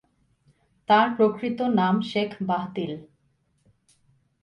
তাঁর 0.89 1.07
প্রকৃত 1.15 1.59
নাম 1.79 1.95
শেখ 2.01 2.31
বাহদিল। 2.41 2.93